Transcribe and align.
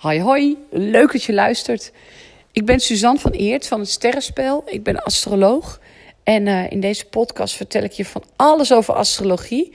Hoi 0.00 0.20
hoi, 0.20 0.56
leuk 0.70 1.12
dat 1.12 1.22
je 1.22 1.32
luistert. 1.32 1.92
Ik 2.52 2.64
ben 2.64 2.80
Suzanne 2.80 3.18
van 3.18 3.30
Eert 3.30 3.66
van 3.66 3.80
het 3.80 3.88
Sterrenspel. 3.88 4.62
Ik 4.66 4.82
ben 4.82 5.02
astroloog. 5.02 5.80
En 6.22 6.46
uh, 6.46 6.70
in 6.70 6.80
deze 6.80 7.06
podcast 7.06 7.54
vertel 7.56 7.82
ik 7.82 7.92
je 7.92 8.04
van 8.04 8.24
alles 8.36 8.72
over 8.72 8.94
astrologie. 8.94 9.72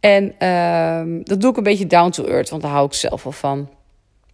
En 0.00 0.34
uh, 0.38 1.24
dat 1.24 1.40
doe 1.40 1.50
ik 1.50 1.56
een 1.56 1.62
beetje 1.62 1.86
down 1.86 2.10
to 2.10 2.24
earth, 2.24 2.50
want 2.50 2.62
daar 2.62 2.70
hou 2.70 2.86
ik 2.86 2.92
zelf 2.92 3.22
wel 3.22 3.32
van. 3.32 3.58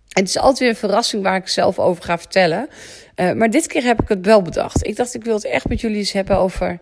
En 0.09 0.23
het 0.23 0.29
is 0.29 0.39
altijd 0.39 0.59
weer 0.59 0.69
een 0.69 0.77
verrassing 0.77 1.23
waar 1.23 1.37
ik 1.37 1.49
zelf 1.49 1.79
over 1.79 2.03
ga 2.03 2.19
vertellen. 2.19 2.69
Uh, 3.17 3.33
maar 3.33 3.51
dit 3.51 3.67
keer 3.67 3.83
heb 3.83 4.03
ik 4.03 4.09
het 4.09 4.27
wel 4.27 4.43
bedacht. 4.43 4.87
Ik 4.87 4.97
dacht, 4.97 5.15
ik 5.15 5.25
wil 5.25 5.35
het 5.35 5.45
echt 5.45 5.69
met 5.69 5.81
jullie 5.81 5.97
eens 5.97 6.13
hebben 6.13 6.37
over 6.39 6.79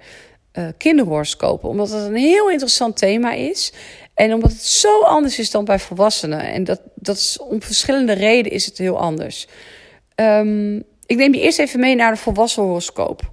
uh, 0.52 0.68
kinderhoroscopen. 0.76 1.68
Omdat 1.68 1.90
het 1.90 2.02
een 2.02 2.14
heel 2.14 2.50
interessant 2.50 2.96
thema 2.96 3.32
is. 3.32 3.72
En 4.16 4.32
omdat 4.32 4.52
het 4.52 4.64
zo 4.64 5.02
anders 5.02 5.38
is 5.38 5.50
dan 5.50 5.64
bij 5.64 5.78
volwassenen. 5.78 6.40
En 6.40 6.64
dat, 6.64 6.80
dat 6.94 7.16
is 7.16 7.38
om 7.38 7.62
verschillende 7.62 8.12
redenen 8.12 8.52
is 8.52 8.66
het 8.66 8.78
heel 8.78 8.98
anders. 8.98 9.46
Um, 10.14 10.76
ik 11.06 11.16
neem 11.16 11.34
je 11.34 11.40
eerst 11.40 11.58
even 11.58 11.80
mee 11.80 11.94
naar 11.94 12.12
de 12.12 12.18
volwassen 12.18 12.62
horoscoop. 12.62 13.30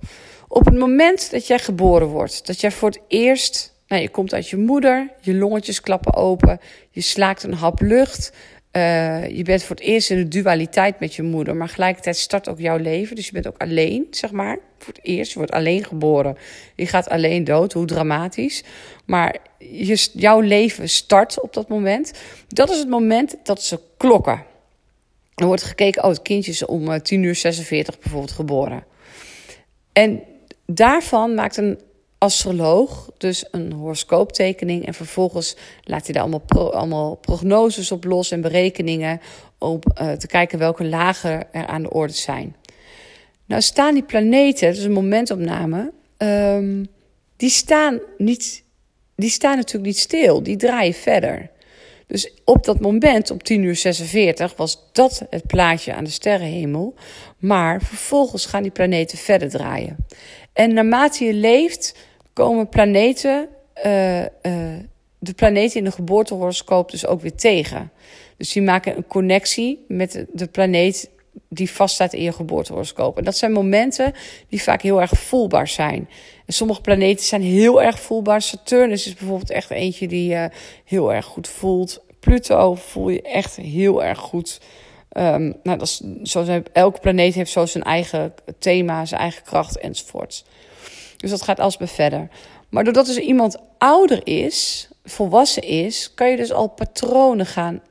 Op 0.47 0.65
het 0.65 0.77
moment 0.77 1.31
dat 1.31 1.47
jij 1.47 1.59
geboren 1.59 2.07
wordt, 2.07 2.47
dat 2.47 2.61
jij 2.61 2.71
voor 2.71 2.89
het 2.89 2.99
eerst, 3.07 3.73
nou, 3.87 4.01
je 4.01 4.09
komt 4.09 4.33
uit 4.33 4.49
je 4.49 4.57
moeder, 4.57 5.11
je 5.21 5.33
longetjes 5.33 5.81
klappen 5.81 6.13
open, 6.13 6.59
je 6.89 7.01
slaakt 7.01 7.43
een 7.43 7.53
hap 7.53 7.81
lucht. 7.81 8.31
Uh, 8.75 9.29
je 9.29 9.43
bent 9.43 9.63
voor 9.63 9.75
het 9.75 9.85
eerst 9.85 10.09
in 10.09 10.17
de 10.17 10.27
dualiteit 10.27 10.99
met 10.99 11.15
je 11.15 11.23
moeder, 11.23 11.55
maar 11.55 11.69
gelijkertijd 11.69 12.17
start 12.17 12.49
ook 12.49 12.59
jouw 12.59 12.77
leven. 12.77 13.15
Dus 13.15 13.25
je 13.25 13.31
bent 13.31 13.47
ook 13.47 13.57
alleen, 13.57 14.07
zeg 14.09 14.31
maar. 14.31 14.57
Voor 14.77 14.93
het 14.93 15.03
eerst, 15.05 15.31
je 15.31 15.37
wordt 15.37 15.51
alleen 15.51 15.83
geboren. 15.83 16.37
Je 16.75 16.85
gaat 16.85 17.09
alleen 17.09 17.43
dood, 17.43 17.73
hoe 17.73 17.85
dramatisch. 17.85 18.63
Maar 19.05 19.35
je, 19.57 20.09
jouw 20.13 20.39
leven 20.39 20.89
start 20.89 21.41
op 21.41 21.53
dat 21.53 21.67
moment. 21.67 22.13
Dat 22.47 22.69
is 22.69 22.77
het 22.77 22.89
moment 22.89 23.35
dat 23.43 23.63
ze 23.63 23.79
klokken. 23.97 24.43
Er 25.35 25.45
wordt 25.45 25.63
gekeken, 25.63 26.03
oh, 26.03 26.09
het 26.09 26.21
kindje 26.21 26.51
is 26.51 26.65
om 26.65 27.01
10 27.01 27.23
uur 27.23 27.35
46 27.35 27.99
bijvoorbeeld 27.99 28.31
geboren. 28.31 28.83
En 29.91 30.23
daarvan 30.65 31.33
maakt 31.33 31.57
een 31.57 31.79
astroloog 32.23 33.09
dus 33.17 33.45
een 33.51 33.71
horoscooptekening. 33.71 34.85
En 34.85 34.93
vervolgens 34.93 35.55
laat 35.83 36.05
hij 36.05 36.13
daar 36.13 36.23
allemaal, 36.23 36.73
allemaal 36.73 37.15
prognoses 37.15 37.91
op 37.91 38.03
los 38.03 38.31
en 38.31 38.41
berekeningen. 38.41 39.21
Om 39.57 39.79
uh, 40.01 40.11
te 40.11 40.27
kijken 40.27 40.59
welke 40.59 40.85
lagen 40.85 41.53
er 41.53 41.65
aan 41.65 41.81
de 41.81 41.91
orde 41.91 42.13
zijn. 42.13 42.55
Nou 43.45 43.61
staan 43.61 43.93
die 43.93 44.03
planeten, 44.03 44.73
dus 44.73 44.83
een 44.83 44.91
momentopname, 44.91 45.91
um, 46.17 46.87
die 47.37 47.49
staan 47.49 47.99
niet, 48.17 48.63
die 49.15 49.29
staan 49.29 49.55
natuurlijk 49.55 49.85
niet 49.85 49.99
stil. 49.99 50.43
Die 50.43 50.57
draaien 50.57 50.93
verder. 50.93 51.49
Dus 52.07 52.33
op 52.45 52.63
dat 52.63 52.79
moment, 52.79 53.31
op 53.31 53.43
10 53.43 53.63
uur 53.63 53.75
46, 53.75 54.55
was 54.55 54.89
dat 54.91 55.25
het 55.29 55.47
plaatje 55.47 55.93
aan 55.93 56.03
de 56.03 56.09
sterrenhemel. 56.09 56.93
Maar 57.37 57.81
vervolgens 57.81 58.45
gaan 58.45 58.61
die 58.61 58.71
planeten 58.71 59.17
verder 59.17 59.49
draaien. 59.49 59.97
En 60.53 60.73
naarmate 60.73 61.25
je 61.25 61.33
leeft, 61.33 61.95
komen 62.33 62.69
planeten, 62.69 63.49
uh, 63.85 64.21
uh, 64.21 64.27
de 65.19 65.33
planeten 65.35 65.77
in 65.77 65.83
de 65.83 65.91
geboortehoroscoop 65.91 66.91
dus 66.91 67.05
ook 67.05 67.21
weer 67.21 67.35
tegen. 67.35 67.91
Dus 68.37 68.51
die 68.51 68.61
maken 68.61 68.97
een 68.97 69.07
connectie 69.07 69.85
met 69.87 70.25
de 70.31 70.47
planeet 70.47 71.09
die 71.49 71.71
vaststaat 71.71 72.13
in 72.13 72.21
je 72.21 72.31
geboortehoroscoop. 72.31 73.17
En 73.17 73.23
dat 73.23 73.37
zijn 73.37 73.51
momenten 73.51 74.13
die 74.49 74.61
vaak 74.61 74.81
heel 74.81 75.01
erg 75.01 75.11
voelbaar 75.11 75.67
zijn. 75.67 76.09
En 76.45 76.53
sommige 76.53 76.81
planeten 76.81 77.25
zijn 77.25 77.41
heel 77.41 77.81
erg 77.81 77.99
voelbaar. 77.99 78.41
Saturnus 78.41 79.07
is 79.07 79.13
bijvoorbeeld 79.13 79.51
echt 79.51 79.71
eentje 79.71 80.07
die 80.07 80.29
je 80.29 80.49
heel 80.85 81.13
erg 81.13 81.25
goed 81.25 81.47
voelt. 81.47 82.01
Pluto 82.19 82.75
voel 82.75 83.09
je 83.09 83.21
echt 83.21 83.55
heel 83.55 84.03
erg 84.03 84.19
goed. 84.19 84.61
Um, 85.17 85.55
nou, 85.63 85.77
dat 85.77 85.81
is, 85.81 86.01
zo, 86.23 86.61
elke 86.73 86.99
planeet 86.99 87.33
heeft 87.33 87.51
zo 87.51 87.65
zijn 87.65 87.83
eigen 87.83 88.33
thema, 88.59 89.05
zijn 89.05 89.21
eigen 89.21 89.43
kracht 89.43 89.77
enzovoorts. 89.77 90.45
Dus 91.23 91.31
dat 91.31 91.41
gaat 91.41 91.59
alsmaar 91.59 91.87
verder. 91.87 92.27
Maar 92.69 92.83
doordat 92.83 93.05
dus 93.05 93.17
iemand 93.17 93.57
ouder 93.77 94.21
is, 94.23 94.89
volwassen 95.03 95.63
is, 95.63 96.11
kan 96.13 96.29
je 96.29 96.37
dus 96.37 96.51
al 96.51 96.67
patronen 96.67 97.45
gaan 97.45 97.81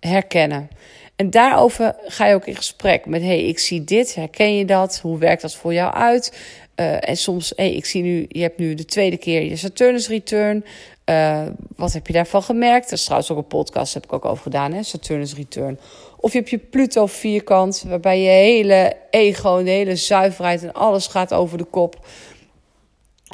herkennen. 0.00 0.68
En 1.16 1.30
daarover 1.30 1.96
ga 2.06 2.26
je 2.26 2.34
ook 2.34 2.46
in 2.46 2.56
gesprek 2.56 3.06
met: 3.06 3.22
hey, 3.22 3.44
ik 3.44 3.58
zie 3.58 3.84
dit, 3.84 4.14
herken 4.14 4.56
je 4.56 4.64
dat? 4.64 4.98
Hoe 4.98 5.18
werkt 5.18 5.42
dat 5.42 5.54
voor 5.54 5.72
jou 5.72 5.94
uit? 5.94 6.38
Uh, 6.76 7.08
en 7.08 7.16
soms, 7.16 7.52
hey, 7.56 7.74
ik 7.74 7.84
zie 7.84 8.02
nu, 8.02 8.26
je 8.28 8.40
hebt 8.40 8.58
nu 8.58 8.74
de 8.74 8.84
tweede 8.84 9.16
keer 9.16 9.42
je 9.42 9.56
Saturnus 9.56 10.08
return. 10.08 10.64
Uh, 11.04 11.46
wat 11.76 11.92
heb 11.92 12.06
je 12.06 12.12
daarvan 12.12 12.42
gemerkt? 12.42 12.90
Dat 12.90 12.98
is 12.98 13.04
trouwens 13.04 13.30
ook 13.30 13.38
een 13.38 13.46
podcast, 13.46 13.94
heb 13.94 14.04
ik 14.04 14.12
ook 14.12 14.24
over 14.24 14.42
gedaan, 14.42 14.72
hè? 14.72 14.82
Saturnus 14.82 15.34
return. 15.34 15.78
Of 16.16 16.32
je 16.32 16.38
hebt 16.38 16.50
je 16.50 16.58
Pluto 16.58 17.06
vierkant, 17.06 17.84
waarbij 17.86 18.20
je 18.20 18.28
hele 18.28 18.96
ego, 19.10 19.62
de 19.62 19.70
hele 19.70 19.96
zuiverheid 19.96 20.62
en 20.62 20.72
alles 20.72 21.06
gaat 21.06 21.34
over 21.34 21.58
de 21.58 21.64
kop. 21.64 22.06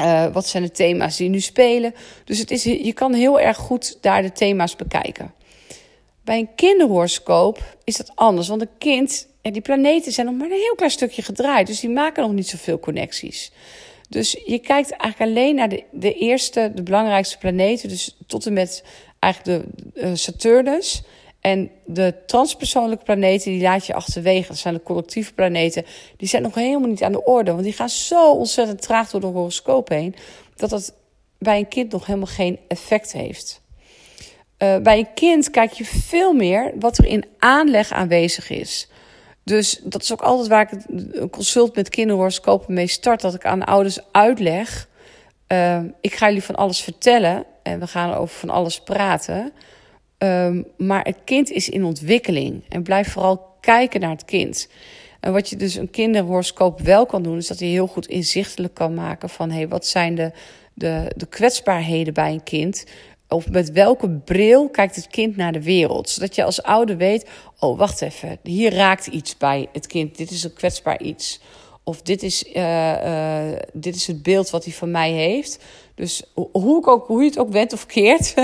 Uh, 0.01 0.27
wat 0.33 0.47
zijn 0.47 0.63
de 0.63 0.71
thema's 0.71 1.17
die 1.17 1.29
nu 1.29 1.41
spelen? 1.41 1.95
Dus 2.25 2.39
het 2.39 2.51
is, 2.51 2.63
je 2.63 2.93
kan 2.93 3.15
heel 3.15 3.41
erg 3.41 3.57
goed 3.57 3.99
daar 4.01 4.23
de 4.23 4.33
thema's 4.33 4.77
bekijken. 4.77 5.35
Bij 6.25 6.39
een 6.39 6.55
kinderhoroscoop 6.55 7.77
is 7.85 7.97
dat 7.97 8.13
anders, 8.15 8.49
want 8.49 8.61
een 8.61 8.79
kind, 8.79 9.29
en 9.43 9.53
die 9.53 9.63
planeten 9.63 10.13
zijn 10.13 10.27
nog 10.27 10.37
maar 10.37 10.51
een 10.51 10.57
heel 10.57 10.75
klein 10.75 10.91
stukje 10.91 11.23
gedraaid, 11.23 11.67
dus 11.67 11.81
die 11.81 11.91
maken 11.91 12.23
nog 12.23 12.33
niet 12.33 12.49
zoveel 12.49 12.79
connecties. 12.79 13.53
Dus 14.09 14.33
je 14.45 14.59
kijkt 14.59 14.91
eigenlijk 14.91 15.31
alleen 15.31 15.55
naar 15.55 15.69
de, 15.69 15.85
de 15.91 16.15
eerste, 16.15 16.73
de 16.75 16.83
belangrijkste 16.83 17.39
planeten, 17.39 17.89
dus 17.89 18.17
tot 18.27 18.47
en 18.47 18.53
met 18.53 18.85
eigenlijk 19.19 19.65
de 19.95 20.03
uh, 20.03 20.15
Saturnus. 20.15 21.03
En 21.45 21.71
de 21.85 22.15
transpersoonlijke 22.27 23.05
planeten, 23.05 23.51
die 23.51 23.63
laat 23.63 23.87
je 23.87 23.95
achterwege. 23.95 24.49
Dat 24.49 24.57
zijn 24.57 24.75
de 24.75 24.83
collectieve 24.83 25.35
planeten. 25.35 25.85
Die 26.17 26.29
zijn 26.29 26.43
nog 26.43 26.55
helemaal 26.55 26.89
niet 26.89 27.03
aan 27.03 27.13
de 27.13 27.25
orde. 27.25 27.51
Want 27.51 27.65
die 27.65 27.73
gaan 27.73 27.89
zo 27.89 28.33
ontzettend 28.33 28.83
traag 28.83 29.11
door 29.11 29.21
de 29.21 29.27
horoscoop 29.27 29.89
heen. 29.89 30.15
Dat 30.57 30.71
dat 30.71 30.95
bij 31.39 31.59
een 31.59 31.69
kind 31.69 31.93
nog 31.93 32.07
helemaal 32.07 32.27
geen 32.27 32.59
effect 32.69 33.13
heeft. 33.13 33.63
Uh, 34.59 34.77
bij 34.79 34.99
een 34.99 35.15
kind 35.15 35.51
kijk 35.51 35.73
je 35.73 35.85
veel 35.85 36.33
meer 36.33 36.73
wat 36.79 36.99
er 36.99 37.07
in 37.07 37.25
aanleg 37.39 37.93
aanwezig 37.93 38.51
is. 38.51 38.89
Dus 39.43 39.81
dat 39.83 40.03
is 40.03 40.13
ook 40.13 40.23
altijd 40.23 40.49
waar 40.49 40.73
ik 40.73 40.85
een 40.89 41.31
consult 41.31 41.77
met 41.77 41.89
kinderhoroscopen 41.89 42.75
mee 42.75 42.87
start. 42.87 43.21
Dat 43.21 43.35
ik 43.35 43.45
aan 43.45 43.65
ouders 43.65 43.99
uitleg. 44.13 44.89
Uh, 45.49 45.81
ik 46.01 46.15
ga 46.15 46.27
jullie 46.27 46.43
van 46.43 46.55
alles 46.55 46.81
vertellen. 46.81 47.45
En 47.63 47.81
we 47.81 47.87
gaan 47.87 48.15
over 48.15 48.37
van 48.37 48.51
alles 48.51 48.81
praten. 48.81 49.53
Um, 50.25 50.67
maar 50.77 51.05
het 51.05 51.17
kind 51.25 51.51
is 51.51 51.69
in 51.69 51.85
ontwikkeling. 51.85 52.63
En 52.69 52.83
blijf 52.83 53.13
vooral 53.13 53.57
kijken 53.61 54.01
naar 54.01 54.11
het 54.11 54.25
kind. 54.25 54.69
En 55.21 55.33
wat 55.33 55.49
je 55.49 55.57
dus 55.57 55.75
een 55.75 55.91
kinderhoroscoop 55.91 56.81
wel 56.81 57.07
kan 57.07 57.23
doen, 57.23 57.37
is 57.37 57.47
dat 57.47 57.59
hij 57.59 57.69
heel 57.69 57.87
goed 57.87 58.07
inzichtelijk 58.07 58.75
kan 58.75 58.95
maken 58.95 59.29
van 59.29 59.51
hey, 59.51 59.69
wat 59.69 59.87
zijn 59.87 60.15
de, 60.15 60.33
de, 60.75 61.13
de 61.17 61.27
kwetsbaarheden 61.27 62.15
bij 62.15 62.33
een 62.33 62.43
kind? 62.43 62.87
Of 63.29 63.51
met 63.51 63.73
welke 63.73 64.11
bril 64.11 64.69
kijkt 64.69 64.97
het 64.97 65.07
kind 65.07 65.37
naar 65.37 65.53
de 65.53 65.63
wereld? 65.63 66.09
Zodat 66.09 66.35
je 66.35 66.45
als 66.45 66.63
ouder 66.63 66.97
weet: 66.97 67.29
oh, 67.59 67.79
wacht 67.79 68.03
even, 68.03 68.39
hier 68.43 68.75
raakt 68.75 69.07
iets 69.07 69.37
bij 69.37 69.69
het 69.73 69.87
kind. 69.87 70.17
Dit 70.17 70.31
is 70.31 70.45
een 70.45 70.53
kwetsbaar 70.53 71.01
iets. 71.01 71.41
Of 71.85 72.03
dit 72.03 72.23
is, 72.23 72.45
uh, 72.45 72.55
uh, 72.93 73.59
dit 73.73 73.95
is 73.95 74.07
het 74.07 74.23
beeld 74.23 74.51
wat 74.51 74.65
hij 74.65 74.73
van 74.73 74.91
mij 74.91 75.11
heeft. 75.11 75.65
Dus 75.95 76.23
hoe, 76.35 76.79
ik 76.79 76.87
ook, 76.87 77.07
hoe 77.07 77.23
je 77.23 77.29
het 77.29 77.39
ook 77.39 77.51
bent 77.51 77.73
of 77.73 77.87
keert, 77.87 78.35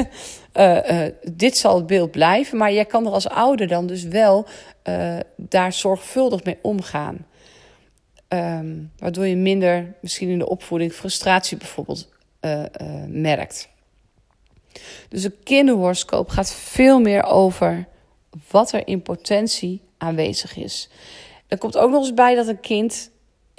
uh, 0.54 1.06
dit 1.32 1.56
zal 1.56 1.76
het 1.76 1.86
beeld 1.86 2.10
blijven. 2.10 2.58
Maar 2.58 2.72
jij 2.72 2.84
kan 2.84 3.06
er 3.06 3.12
als 3.12 3.28
ouder 3.28 3.66
dan 3.68 3.86
dus 3.86 4.02
wel 4.02 4.46
daar 5.36 5.72
zorgvuldig 5.72 6.44
mee 6.44 6.58
omgaan. 6.62 7.26
Um, 8.28 8.92
waardoor 8.98 9.26
je 9.26 9.36
minder 9.36 9.94
misschien 10.00 10.28
in 10.28 10.38
de 10.38 10.48
opvoeding 10.48 10.92
frustratie 10.92 11.56
bijvoorbeeld 11.56 12.08
merkt. 13.08 13.68
Dus 15.08 15.24
een 15.24 15.34
kinderhoroscoop 15.42 16.28
gaat 16.28 16.52
veel 16.52 17.00
meer 17.00 17.22
over 17.22 17.86
wat 18.50 18.72
er 18.72 18.86
in 18.86 19.02
potentie 19.02 19.80
aanwezig 19.98 20.56
is. 20.56 20.88
Er 21.48 21.58
komt 21.58 21.76
ook 21.76 21.90
nog 21.90 22.00
eens 22.00 22.14
bij 22.14 22.34
dat 22.34 22.46
een 22.46 22.60
kind 22.60 23.09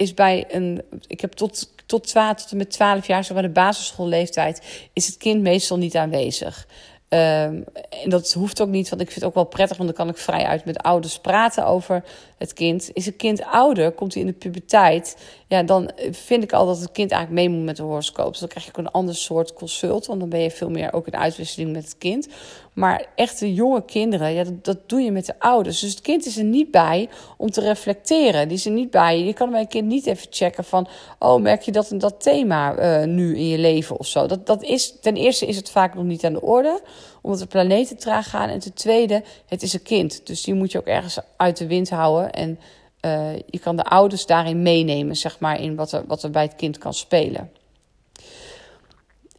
is 0.02 0.14
bij 0.14 0.44
een. 0.48 0.82
Ik 1.06 1.20
heb 1.20 1.32
tot, 1.32 1.72
tot, 1.86 2.06
12, 2.06 2.36
tot 2.36 2.50
en 2.50 2.56
met 2.56 2.70
12 2.70 3.06
jaar, 3.06 3.24
zo 3.24 3.32
bij 3.32 3.42
de 3.42 3.48
basisschoolleeftijd, 3.48 4.88
is 4.92 5.06
het 5.06 5.16
kind 5.16 5.42
meestal 5.42 5.78
niet 5.78 5.96
aanwezig. 5.96 6.66
Um, 7.14 7.64
en 8.02 8.08
dat 8.08 8.32
hoeft 8.32 8.62
ook 8.62 8.68
niet, 8.68 8.88
want 8.88 9.00
ik 9.00 9.06
vind 9.06 9.20
het 9.20 9.28
ook 9.28 9.34
wel 9.34 9.44
prettig, 9.44 9.76
want 9.76 9.88
dan 9.88 10.06
kan 10.06 10.14
ik 10.14 10.20
vrij 10.20 10.44
uit 10.44 10.64
met 10.64 10.78
ouders 10.78 11.18
praten 11.18 11.66
over 11.66 12.04
het 12.38 12.52
kind. 12.52 12.90
Is 12.92 13.06
het 13.06 13.16
kind 13.16 13.44
ouder, 13.44 13.92
komt 13.92 14.14
hij 14.14 14.22
in 14.22 14.28
de 14.28 14.34
puberteit, 14.34 15.16
ja, 15.46 15.62
dan 15.62 15.90
vind 16.10 16.42
ik 16.42 16.52
al 16.52 16.66
dat 16.66 16.80
het 16.80 16.92
kind 16.92 17.10
eigenlijk 17.10 17.42
mee 17.42 17.56
moet 17.56 17.66
met 17.66 17.76
de 17.76 17.82
horoscoop. 17.82 18.30
Dus 18.30 18.38
dan 18.38 18.48
krijg 18.48 18.68
ook 18.68 18.76
een 18.76 18.90
ander 18.90 19.14
soort 19.14 19.52
consult, 19.52 20.06
want 20.06 20.20
dan 20.20 20.28
ben 20.28 20.40
je 20.40 20.50
veel 20.50 20.70
meer 20.70 20.92
ook 20.92 21.06
in 21.06 21.16
uitwisseling 21.16 21.72
met 21.72 21.84
het 21.84 21.98
kind. 21.98 22.28
Maar 22.72 23.06
echte 23.14 23.54
jonge 23.54 23.84
kinderen, 23.84 24.32
ja, 24.32 24.44
dat, 24.62 24.88
doe 24.88 25.00
je 25.00 25.10
met 25.10 25.26
de 25.26 25.34
ouders. 25.38 25.80
Dus 25.80 25.90
het 25.90 26.00
kind 26.00 26.26
is 26.26 26.36
er 26.36 26.44
niet 26.44 26.70
bij 26.70 27.08
om 27.36 27.50
te 27.50 27.60
reflecteren. 27.60 28.48
Die 28.48 28.56
is 28.56 28.66
er 28.66 28.72
niet 28.72 28.90
bij. 28.90 29.24
Je 29.24 29.32
kan 29.32 29.50
bij 29.50 29.60
een 29.60 29.68
kind 29.68 29.88
niet 29.88 30.06
even 30.06 30.26
checken 30.30 30.64
van, 30.64 30.88
oh, 31.18 31.40
merk 31.40 31.62
je 31.62 31.72
dat 31.72 31.90
en 31.90 31.98
dat 31.98 32.22
thema 32.22 32.78
uh, 32.78 33.06
nu 33.06 33.36
in 33.36 33.48
je 33.48 33.58
leven 33.58 33.98
of 33.98 34.06
zo. 34.06 34.26
Dat, 34.26 34.46
dat 34.46 34.62
is, 34.62 34.98
ten 35.00 35.16
eerste 35.16 35.46
is 35.46 35.56
het 35.56 35.70
vaak 35.70 35.94
nog 35.94 36.04
niet 36.04 36.24
aan 36.24 36.32
de 36.32 36.42
orde. 36.42 36.80
Omdat 37.20 37.40
de 37.40 37.46
planeten 37.46 37.96
traag 37.96 38.30
gaan. 38.30 38.48
En 38.48 38.58
ten 38.58 38.74
tweede, 38.74 39.22
het 39.46 39.62
is 39.62 39.72
een 39.72 39.82
kind. 39.82 40.26
Dus 40.26 40.42
die 40.42 40.54
moet 40.54 40.72
je 40.72 40.78
ook 40.78 40.86
ergens 40.86 41.18
uit 41.36 41.56
de 41.56 41.66
wind 41.66 41.90
houden. 41.90 42.32
En 42.32 42.58
uh, 43.00 43.36
je 43.46 43.58
kan 43.58 43.76
de 43.76 43.84
ouders 43.84 44.26
daarin 44.26 44.62
meenemen, 44.62 45.16
zeg 45.16 45.40
maar, 45.40 45.60
in 45.60 45.76
wat 45.76 45.92
er, 45.92 46.04
wat 46.06 46.22
er 46.22 46.30
bij 46.30 46.42
het 46.42 46.56
kind 46.56 46.78
kan 46.78 46.94
spelen. 46.94 47.50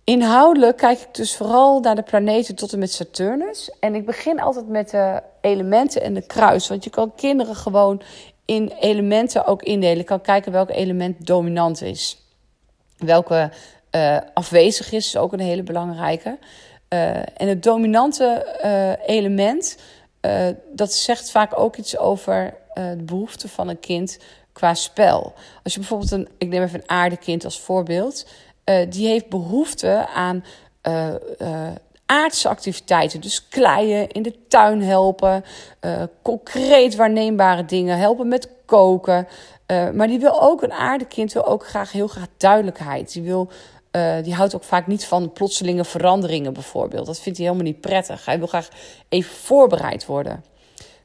Inhoudelijk 0.03 0.77
kijk 0.77 0.99
ik 0.99 1.15
dus 1.15 1.35
vooral 1.35 1.79
naar 1.79 1.95
de 1.95 2.03
planeten 2.03 2.55
tot 2.55 2.73
en 2.73 2.79
met 2.79 2.91
Saturnus. 2.91 3.71
En 3.79 3.95
ik 3.95 4.05
begin 4.05 4.41
altijd 4.41 4.67
met 4.67 4.89
de 4.89 5.21
elementen 5.41 6.01
en 6.01 6.13
de 6.13 6.25
kruis. 6.25 6.67
Want 6.67 6.83
je 6.83 6.89
kan 6.89 7.15
kinderen 7.15 7.55
gewoon 7.55 8.01
in 8.45 8.71
elementen 8.79 9.45
ook 9.45 9.63
indelen. 9.63 9.97
Je 9.97 10.03
kan 10.03 10.21
kijken 10.21 10.51
welk 10.51 10.69
element 10.69 11.25
dominant 11.25 11.81
is. 11.81 12.17
Welke 12.97 13.51
uh, 13.95 14.17
afwezig 14.33 14.91
is, 14.91 15.05
is 15.05 15.17
ook 15.17 15.33
een 15.33 15.39
hele 15.39 15.63
belangrijke. 15.63 16.37
Uh, 16.93 17.15
en 17.17 17.47
het 17.47 17.63
dominante 17.63 18.57
uh, 18.65 19.15
element, 19.15 19.77
dat 20.71 20.93
zegt 20.93 21.31
vaak 21.31 21.59
ook 21.59 21.75
iets 21.75 21.97
over 21.97 22.53
de 22.73 23.03
behoefte 23.03 23.47
van 23.47 23.67
een 23.67 23.79
kind 23.79 24.19
qua 24.51 24.73
spel. 24.73 25.33
Als 25.63 25.73
je 25.73 25.79
bijvoorbeeld 25.79 26.11
een, 26.11 26.27
ik 26.37 26.47
neem 26.47 26.63
even 26.63 26.79
een 26.79 26.89
aardekind 26.89 27.45
als 27.45 27.59
voorbeeld, 27.59 28.27
die 28.89 29.07
heeft 29.07 29.29
behoefte 29.29 30.07
aan 30.13 30.43
aardse 32.05 32.49
activiteiten. 32.49 33.21
Dus 33.21 33.47
kleien, 33.47 34.09
in 34.09 34.21
de 34.21 34.47
tuin 34.47 34.81
helpen, 34.81 35.43
concreet 36.21 36.95
waarneembare 36.95 37.65
dingen, 37.65 37.97
helpen 37.97 38.27
met 38.27 38.49
koken. 38.65 39.27
maar 39.93 40.07
die 40.07 40.19
wil 40.19 40.41
ook, 40.41 40.61
een 40.61 40.73
aardekind 40.73 41.33
wil 41.33 41.45
ook 41.45 41.67
graag 41.67 41.91
heel 41.91 42.07
graag 42.07 42.27
duidelijkheid. 42.37 43.13
Die 43.13 43.23
wil 43.23 43.49
uh, 43.95 44.23
die 44.23 44.33
houdt 44.33 44.55
ook 44.55 44.63
vaak 44.63 44.87
niet 44.87 45.05
van 45.05 45.31
plotselinge 45.31 45.85
veranderingen 45.85 46.53
bijvoorbeeld. 46.53 47.05
Dat 47.05 47.19
vindt 47.19 47.37
hij 47.37 47.47
helemaal 47.47 47.67
niet 47.67 47.81
prettig. 47.81 48.25
Hij 48.25 48.37
wil 48.37 48.47
graag 48.47 48.69
even 49.09 49.35
voorbereid 49.35 50.05
worden. 50.05 50.43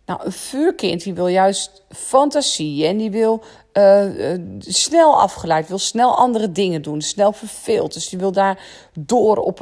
Nou, 0.06 0.20
een 0.24 0.32
vuurkind 0.32 1.02
die 1.02 1.14
wil 1.14 1.26
juist 1.26 1.84
fantasie 1.90 2.86
en 2.86 2.96
die 2.96 3.10
wil 3.10 3.42
uh, 3.72 4.32
uh, 4.32 4.38
snel 4.58 5.20
afgeleid, 5.20 5.68
wil 5.68 5.78
snel 5.78 6.16
andere 6.16 6.52
dingen 6.52 6.82
doen, 6.82 7.00
snel 7.00 7.32
verveeld. 7.32 7.92
Dus 7.92 8.08
die 8.08 8.18
wil 8.18 8.32
daar 8.32 8.64
door 8.98 9.36
op, 9.36 9.58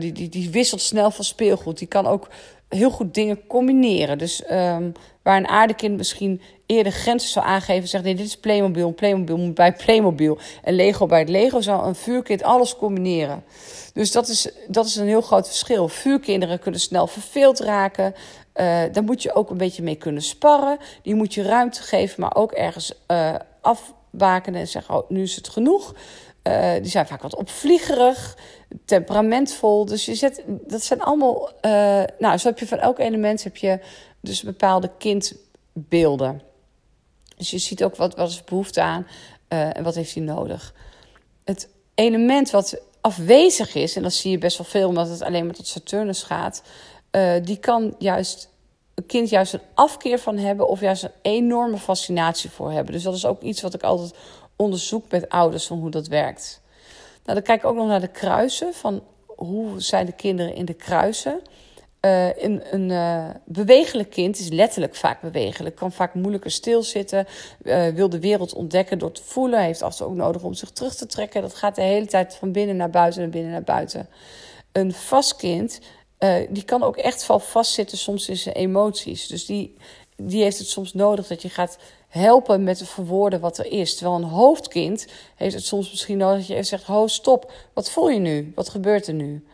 die, 0.00 0.12
die, 0.12 0.28
die 0.28 0.50
wisselt 0.50 0.80
snel 0.80 1.10
van 1.10 1.24
speelgoed. 1.24 1.78
Die 1.78 1.88
kan 1.88 2.06
ook 2.06 2.28
heel 2.68 2.90
goed 2.90 3.14
dingen 3.14 3.46
combineren. 3.46 4.18
Dus 4.18 4.42
um, 4.50 4.92
waar 5.22 5.36
een 5.36 5.48
aardekind 5.48 5.96
misschien 5.96 6.40
eerder 6.68 6.92
grenzen 6.92 7.30
zou 7.30 7.46
aangeven, 7.46 7.88
zegt 7.88 8.04
nee, 8.04 8.14
dit 8.14 8.26
is 8.26 8.36
Playmobil, 8.36 8.94
Playmobil 8.94 9.36
moet 9.36 9.54
bij 9.54 9.72
Playmobil 9.72 10.38
en 10.62 10.74
Lego 10.74 11.06
bij 11.06 11.18
het 11.18 11.28
Lego, 11.28 11.60
zou 11.60 11.86
een 11.86 11.94
vuurkind 11.94 12.42
alles 12.42 12.76
combineren. 12.76 13.44
Dus 13.92 14.12
dat 14.12 14.28
is, 14.28 14.50
dat 14.68 14.86
is 14.86 14.96
een 14.96 15.06
heel 15.06 15.20
groot 15.20 15.46
verschil. 15.46 15.88
Vuurkinderen 15.88 16.58
kunnen 16.58 16.80
snel 16.80 17.06
verveeld 17.06 17.60
raken. 17.60 18.14
Uh, 18.14 18.82
daar 18.92 19.02
moet 19.02 19.22
je 19.22 19.34
ook 19.34 19.50
een 19.50 19.56
beetje 19.56 19.82
mee 19.82 19.94
kunnen 19.94 20.22
sparren. 20.22 20.78
Die 21.02 21.14
moet 21.14 21.34
je 21.34 21.42
ruimte 21.42 21.82
geven, 21.82 22.20
maar 22.20 22.34
ook 22.34 22.52
ergens 22.52 22.92
uh, 23.08 23.34
afbakenen 23.60 24.60
en 24.60 24.68
zeggen: 24.68 24.94
oh, 24.94 25.10
nu 25.10 25.22
is 25.22 25.36
het 25.36 25.48
genoeg. 25.48 25.94
Uh, 26.42 26.72
die 26.72 26.90
zijn 26.90 27.06
vaak 27.06 27.22
wat 27.22 27.36
opvliegerig, 27.36 28.36
temperamentvol. 28.84 29.84
Dus 29.84 30.04
je 30.04 30.14
zet, 30.14 30.42
dat 30.46 30.82
zijn 30.82 31.00
allemaal. 31.00 31.50
Nou, 32.18 32.36
zo 32.36 32.48
heb 32.48 32.58
je 32.58 32.66
van 32.66 32.78
elk 32.78 32.98
element 32.98 33.44
heb 33.44 33.56
je 33.56 33.78
dus 34.20 34.42
bepaalde 34.42 34.90
kindbeelden. 34.98 36.47
Dus 37.38 37.50
je 37.50 37.58
ziet 37.58 37.84
ook 37.84 37.96
wat, 37.96 38.14
wat 38.14 38.30
is 38.30 38.44
behoefte 38.44 38.82
aan 38.82 39.06
uh, 39.48 39.76
en 39.76 39.82
wat 39.82 39.94
heeft 39.94 40.14
hij 40.14 40.22
nodig. 40.22 40.74
Het 41.44 41.68
element 41.94 42.50
wat 42.50 42.80
afwezig 43.00 43.74
is, 43.74 43.96
en 43.96 44.02
dat 44.02 44.12
zie 44.12 44.30
je 44.30 44.38
best 44.38 44.58
wel 44.58 44.66
veel 44.66 44.88
omdat 44.88 45.08
het 45.08 45.22
alleen 45.22 45.46
maar 45.46 45.54
tot 45.54 45.66
Saturnus 45.66 46.22
gaat, 46.22 46.62
die 47.42 47.56
kan 47.56 47.94
juist 47.98 48.48
een 48.98 49.06
kind 49.06 49.28
juist 49.28 49.52
een 49.52 49.60
afkeer 49.74 50.18
van 50.18 50.36
hebben 50.36 50.68
of 50.68 50.80
juist 50.80 51.02
een 51.02 51.12
enorme 51.22 51.78
fascinatie 51.78 52.50
voor 52.50 52.72
hebben. 52.72 52.92
Dus 52.92 53.02
dat 53.02 53.14
is 53.14 53.26
ook 53.26 53.42
iets 53.42 53.60
wat 53.60 53.74
ik 53.74 53.82
altijd 53.82 54.14
onderzoek 54.56 55.10
met 55.10 55.28
ouders 55.28 55.66
van 55.66 55.78
hoe 55.78 55.90
dat 55.90 56.06
werkt. 56.06 56.60
Nou, 57.24 57.34
dan 57.34 57.42
kijk 57.42 57.62
ik 57.62 57.68
ook 57.68 57.76
nog 57.76 57.86
naar 57.86 58.00
de 58.00 58.08
kruisen. 58.08 58.74
Van 58.74 59.02
hoe 59.26 59.80
zijn 59.80 60.06
de 60.06 60.12
kinderen 60.12 60.54
in 60.54 60.64
de 60.64 60.74
kruisen? 60.74 61.40
Uh, 62.00 62.42
een 62.42 62.62
een 62.70 62.90
uh, 62.90 63.30
bewegelijk 63.44 64.10
kind 64.10 64.38
is 64.38 64.48
letterlijk 64.48 64.94
vaak 64.94 65.20
bewegelijk. 65.20 65.76
Kan 65.76 65.92
vaak 65.92 66.14
moeilijker 66.14 66.50
stilzitten. 66.50 67.26
Uh, 67.62 67.88
wil 67.88 68.08
de 68.08 68.20
wereld 68.20 68.54
ontdekken 68.54 68.98
door 68.98 69.12
te 69.12 69.22
voelen. 69.24 69.60
Heeft 69.60 69.82
af 69.82 70.00
ook 70.00 70.14
nodig 70.14 70.42
om 70.42 70.54
zich 70.54 70.70
terug 70.70 70.94
te 70.94 71.06
trekken. 71.06 71.42
Dat 71.42 71.54
gaat 71.54 71.74
de 71.74 71.82
hele 71.82 72.06
tijd 72.06 72.34
van 72.34 72.52
binnen 72.52 72.76
naar 72.76 72.90
buiten 72.90 73.22
en 73.22 73.30
binnen 73.30 73.50
naar 73.50 73.62
buiten. 73.62 74.08
Een 74.72 74.92
vast 74.92 75.36
kind, 75.36 75.80
die 76.48 76.64
kan 76.64 76.82
ook 76.82 76.96
echt 76.96 77.26
wel 77.26 77.38
vastzitten 77.38 77.98
soms 77.98 78.28
in 78.28 78.36
zijn 78.36 78.54
emoties. 78.54 79.26
Dus 79.26 79.46
die, 79.46 79.76
die 80.16 80.42
heeft 80.42 80.58
het 80.58 80.68
soms 80.68 80.94
nodig 80.94 81.26
dat 81.26 81.42
je 81.42 81.48
gaat 81.48 81.78
helpen 82.08 82.64
met 82.64 82.78
te 82.78 82.86
verwoorden 82.86 83.40
wat 83.40 83.58
er 83.58 83.72
is. 83.72 83.96
Terwijl 83.96 84.16
een 84.16 84.28
hoofdkind 84.28 85.06
heeft 85.36 85.54
het 85.54 85.64
soms 85.64 85.90
misschien 85.90 86.18
nodig 86.18 86.38
dat 86.38 86.46
je 86.46 86.52
even 86.54 86.66
zegt: 86.66 86.84
Ho, 86.84 87.06
stop, 87.06 87.52
wat 87.72 87.90
voel 87.90 88.10
je 88.10 88.18
nu? 88.18 88.52
Wat 88.54 88.68
gebeurt 88.68 89.06
er 89.06 89.14
nu? 89.14 89.44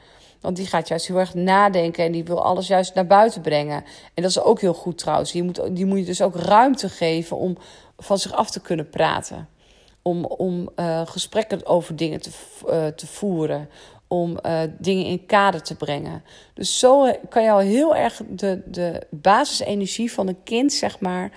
Want 0.45 0.57
die 0.57 0.67
gaat 0.67 0.89
juist 0.89 1.07
heel 1.07 1.19
erg 1.19 1.35
nadenken 1.35 2.05
en 2.05 2.13
die 2.13 2.25
wil 2.25 2.45
alles 2.45 2.67
juist 2.67 2.95
naar 2.95 3.07
buiten 3.07 3.41
brengen. 3.41 3.85
En 4.15 4.23
dat 4.23 4.31
is 4.31 4.41
ook 4.41 4.61
heel 4.61 4.75
goed 4.75 4.99
trouwens. 4.99 5.33
Die 5.33 5.43
moet, 5.43 5.77
die 5.77 5.87
moet 5.87 5.99
je 5.99 6.05
dus 6.05 6.23
ook 6.23 6.37
ruimte 6.37 6.89
geven 6.89 7.37
om 7.37 7.57
van 7.97 8.19
zich 8.19 8.33
af 8.33 8.51
te 8.51 8.61
kunnen 8.61 8.89
praten. 8.89 9.49
Om, 10.03 10.25
om 10.25 10.69
uh, 10.77 11.01
gesprekken 11.05 11.67
over 11.67 11.97
dingen 11.97 12.21
te, 12.21 12.31
uh, 12.67 12.87
te 12.87 13.07
voeren. 13.07 13.69
Om 14.09 14.39
uh, 14.47 14.61
dingen 14.79 15.05
in 15.05 15.27
kader 15.27 15.63
te 15.63 15.75
brengen. 15.77 16.23
Dus 16.55 16.79
zo 16.79 17.13
kan 17.29 17.43
je 17.43 17.51
al 17.51 17.59
heel 17.59 17.97
erg 17.97 18.21
de, 18.29 18.63
de 18.67 19.07
basisenergie 19.11 20.13
van 20.13 20.29
een 20.29 20.43
kind, 20.43 20.73
zeg 20.73 21.01
maar, 21.01 21.33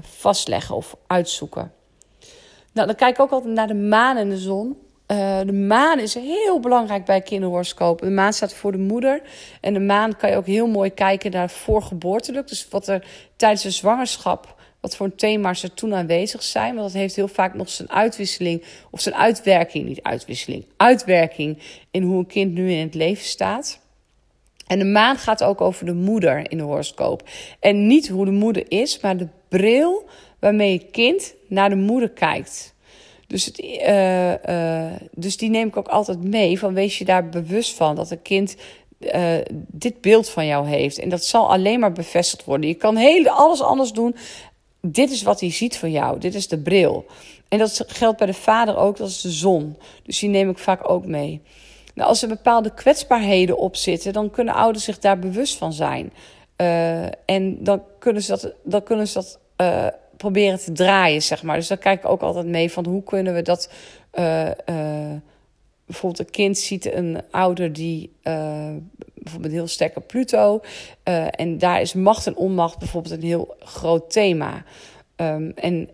vastleggen 0.00 0.74
of 0.76 0.96
uitzoeken. 1.06 1.72
Nou, 2.72 2.86
dan 2.86 2.96
kijk 2.96 3.14
ik 3.14 3.20
ook 3.20 3.30
altijd 3.30 3.54
naar 3.54 3.66
de 3.66 3.74
maan 3.74 4.16
en 4.16 4.28
de 4.28 4.38
zon. 4.38 4.76
Uh, 5.10 5.40
de 5.46 5.52
maan 5.52 5.98
is 5.98 6.14
heel 6.14 6.60
belangrijk 6.60 7.04
bij 7.04 7.20
kinderhoroscopen. 7.20 8.06
De 8.06 8.14
maan 8.14 8.32
staat 8.32 8.54
voor 8.54 8.72
de 8.72 8.78
moeder. 8.78 9.22
En 9.60 9.74
de 9.74 9.80
maan 9.80 10.16
kan 10.16 10.30
je 10.30 10.36
ook 10.36 10.46
heel 10.46 10.66
mooi 10.66 10.90
kijken 10.90 11.30
naar 11.30 11.50
voorgeboortelijk. 11.50 12.48
Dus 12.48 12.68
wat 12.68 12.88
er 12.88 13.06
tijdens 13.36 13.62
de 13.62 13.70
zwangerschap, 13.70 14.60
wat 14.80 14.96
voor 14.96 15.14
thema's 15.14 15.62
er 15.62 15.74
toen 15.74 15.94
aanwezig 15.94 16.42
zijn. 16.42 16.74
Want 16.74 16.92
dat 16.92 17.00
heeft 17.00 17.16
heel 17.16 17.28
vaak 17.28 17.54
nog 17.54 17.68
zijn 17.68 17.90
uitwisseling, 17.90 18.64
of 18.90 19.00
zijn 19.00 19.14
uitwerking, 19.14 19.86
niet 19.86 20.02
uitwisseling, 20.02 20.64
uitwerking 20.76 21.58
in 21.90 22.02
hoe 22.02 22.18
een 22.18 22.26
kind 22.26 22.52
nu 22.52 22.70
in 22.70 22.84
het 22.84 22.94
leven 22.94 23.24
staat. 23.24 23.80
En 24.66 24.78
de 24.78 24.84
maan 24.84 25.16
gaat 25.16 25.42
ook 25.42 25.60
over 25.60 25.86
de 25.86 25.94
moeder 25.94 26.50
in 26.50 26.58
de 26.58 26.64
horoscoop. 26.64 27.28
En 27.60 27.86
niet 27.86 28.08
hoe 28.08 28.24
de 28.24 28.30
moeder 28.30 28.64
is, 28.68 29.00
maar 29.00 29.16
de 29.16 29.28
bril 29.48 30.08
waarmee 30.38 30.72
je 30.72 30.90
kind 30.90 31.34
naar 31.48 31.68
de 31.68 31.76
moeder 31.76 32.10
kijkt. 32.10 32.74
Dus, 33.30 33.44
het, 33.44 33.58
uh, 33.58 34.32
uh, 34.32 34.92
dus 35.14 35.36
die 35.36 35.50
neem 35.50 35.68
ik 35.68 35.76
ook 35.76 35.88
altijd 35.88 36.22
mee. 36.22 36.58
Van 36.58 36.74
wees 36.74 36.98
je 36.98 37.04
daar 37.04 37.28
bewust 37.28 37.74
van 37.74 37.96
dat 37.96 38.10
een 38.10 38.22
kind 38.22 38.56
uh, 38.98 39.34
dit 39.68 40.00
beeld 40.00 40.28
van 40.28 40.46
jou 40.46 40.68
heeft. 40.68 40.98
En 40.98 41.08
dat 41.08 41.24
zal 41.24 41.50
alleen 41.50 41.80
maar 41.80 41.92
bevestigd 41.92 42.44
worden. 42.44 42.68
Je 42.68 42.74
kan 42.74 42.96
heel, 42.96 43.28
alles 43.28 43.62
anders 43.62 43.92
doen. 43.92 44.16
Dit 44.80 45.10
is 45.10 45.22
wat 45.22 45.40
hij 45.40 45.50
ziet 45.50 45.76
van 45.76 45.90
jou. 45.90 46.18
Dit 46.18 46.34
is 46.34 46.48
de 46.48 46.58
bril. 46.58 47.06
En 47.48 47.58
dat 47.58 47.84
geldt 47.86 48.18
bij 48.18 48.26
de 48.26 48.34
vader 48.34 48.76
ook. 48.76 48.96
Dat 48.96 49.08
is 49.08 49.20
de 49.20 49.30
zon. 49.30 49.76
Dus 50.02 50.18
die 50.18 50.28
neem 50.28 50.50
ik 50.50 50.58
vaak 50.58 50.90
ook 50.90 51.06
mee. 51.06 51.40
Nou, 51.94 52.08
als 52.08 52.22
er 52.22 52.28
bepaalde 52.28 52.74
kwetsbaarheden 52.74 53.58
op 53.58 53.76
zitten, 53.76 54.12
dan 54.12 54.30
kunnen 54.30 54.54
ouders 54.54 54.84
zich 54.84 54.98
daar 54.98 55.18
bewust 55.18 55.56
van 55.56 55.72
zijn. 55.72 56.12
En 57.24 57.64
dan 57.64 57.82
kunnen 57.98 58.22
ze 58.22 58.30
dat, 58.30 58.52
dan 58.64 58.82
kunnen 58.82 59.08
ze 59.08 59.14
dat 59.14 59.38
proberen 60.20 60.58
te 60.58 60.72
draaien, 60.72 61.22
zeg 61.22 61.42
maar. 61.42 61.56
Dus 61.56 61.68
daar 61.68 61.78
kijk 61.78 61.98
ik 61.98 62.10
ook 62.10 62.20
altijd 62.20 62.46
mee 62.46 62.72
van 62.72 62.86
hoe 62.86 63.02
kunnen 63.02 63.34
we 63.34 63.42
dat. 63.42 63.72
Uh, 64.14 64.50
bijvoorbeeld 65.86 66.26
een 66.26 66.30
kind 66.30 66.58
ziet 66.58 66.92
een 66.92 67.22
ouder 67.30 67.72
die 67.72 68.12
bijvoorbeeld 69.14 69.52
heel 69.52 69.66
sterke 69.66 70.00
Pluto. 70.00 70.60
en 71.30 71.58
daar 71.58 71.80
is 71.80 71.94
macht 71.94 72.26
en 72.26 72.36
onmacht 72.36 72.78
bijvoorbeeld 72.78 73.14
een 73.14 73.26
heel 73.28 73.54
groot 73.58 74.10
thema. 74.10 74.64
Um, 75.16 75.52
en 75.54 75.88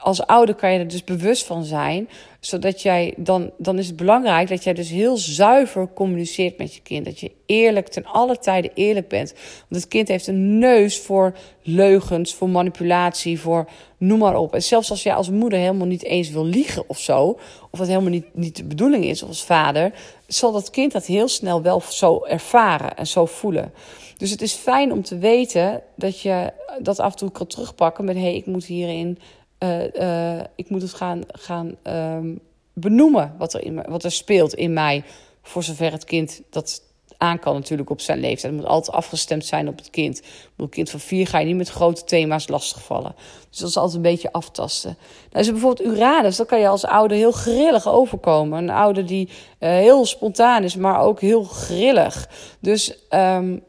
als 0.00 0.26
ouder 0.26 0.54
kan 0.54 0.72
je 0.72 0.78
er 0.78 0.88
dus 0.88 1.04
bewust 1.04 1.44
van 1.44 1.64
zijn. 1.64 2.08
Zodat 2.40 2.82
jij 2.82 3.14
dan, 3.16 3.50
dan 3.58 3.78
is 3.78 3.86
het 3.86 3.96
belangrijk 3.96 4.48
dat 4.48 4.64
jij 4.64 4.72
dus 4.72 4.90
heel 4.90 5.16
zuiver 5.16 5.88
communiceert 5.94 6.58
met 6.58 6.74
je 6.74 6.80
kind. 6.80 7.04
Dat 7.04 7.20
je 7.20 7.30
eerlijk, 7.46 7.88
ten 7.88 8.04
alle 8.04 8.38
tijden 8.38 8.70
eerlijk 8.74 9.08
bent. 9.08 9.32
Want 9.68 9.82
het 9.82 9.88
kind 9.88 10.08
heeft 10.08 10.26
een 10.26 10.58
neus 10.58 10.98
voor 10.98 11.36
leugens, 11.62 12.34
voor 12.34 12.48
manipulatie, 12.48 13.40
voor 13.40 13.68
noem 13.98 14.18
maar 14.18 14.36
op. 14.36 14.54
En 14.54 14.62
zelfs 14.62 14.90
als 14.90 15.02
jij 15.02 15.14
als 15.14 15.30
moeder 15.30 15.58
helemaal 15.58 15.86
niet 15.86 16.04
eens 16.04 16.30
wil 16.30 16.44
liegen 16.44 16.88
of 16.88 16.98
zo, 16.98 17.38
of 17.70 17.78
dat 17.78 17.88
helemaal 17.88 18.10
niet, 18.10 18.26
niet 18.34 18.56
de 18.56 18.64
bedoeling 18.64 19.04
is, 19.04 19.24
als 19.24 19.44
vader, 19.44 19.92
zal 20.26 20.52
dat 20.52 20.70
kind 20.70 20.92
dat 20.92 21.06
heel 21.06 21.28
snel 21.28 21.62
wel 21.62 21.82
zo 21.88 22.24
ervaren 22.24 22.96
en 22.96 23.06
zo 23.06 23.26
voelen. 23.26 23.72
Dus 24.16 24.30
het 24.30 24.42
is 24.42 24.52
fijn 24.52 24.92
om 24.92 25.02
te 25.02 25.18
weten 25.18 25.82
dat 25.96 26.20
je 26.20 26.52
dat 26.78 27.00
af 27.00 27.12
en 27.12 27.18
toe 27.18 27.30
kan 27.30 27.46
terugpakken 27.46 28.04
met: 28.04 28.16
hé, 28.16 28.22
hey, 28.22 28.34
ik 28.34 28.46
moet 28.46 28.64
hierin 28.64 29.18
uh, 29.62 30.40
ik 30.54 30.68
moet 30.68 30.82
het 30.82 30.94
gaan, 30.94 31.22
gaan 31.28 31.76
um, 31.82 32.40
benoemen 32.72 33.34
wat 33.38 33.54
er, 33.54 33.64
in 33.64 33.82
wat 33.88 34.04
er 34.04 34.12
speelt 34.12 34.54
in 34.54 34.72
mij. 34.72 35.04
Voor 35.42 35.62
zover 35.62 35.92
het 35.92 36.04
kind 36.04 36.42
dat 36.50 36.82
aan 37.22 37.38
kan 37.38 37.54
natuurlijk 37.54 37.90
op 37.90 38.00
zijn 38.00 38.20
leeftijd. 38.20 38.52
Het 38.52 38.62
moet 38.62 38.70
altijd 38.70 38.96
afgestemd 38.96 39.44
zijn 39.44 39.68
op 39.68 39.78
het 39.78 39.90
kind. 39.90 40.22
Een 40.56 40.68
kind 40.68 40.90
van 40.90 41.00
vier 41.00 41.26
ga 41.26 41.38
je 41.38 41.46
niet 41.46 41.56
met 41.56 41.68
grote 41.68 42.04
thema's 42.04 42.48
lastigvallen. 42.48 43.14
Dus 43.50 43.58
dat 43.58 43.68
is 43.68 43.76
altijd 43.76 43.96
een 43.96 44.02
beetje 44.02 44.32
aftasten. 44.32 44.96
Nou, 45.30 45.44
is 45.44 45.50
bijvoorbeeld 45.50 45.88
Uranus, 45.88 46.36
dan 46.36 46.46
kan 46.46 46.60
je 46.60 46.68
als 46.68 46.84
ouder 46.84 47.16
heel 47.16 47.32
grillig 47.32 47.88
overkomen. 47.88 48.58
Een 48.58 48.70
ouder 48.70 49.06
die 49.06 49.28
uh, 49.28 49.68
heel 49.68 50.06
spontaan 50.06 50.62
is, 50.62 50.76
maar 50.76 51.00
ook 51.00 51.20
heel 51.20 51.42
grillig. 51.42 52.28
Dus 52.60 52.94
um, 53.10 53.62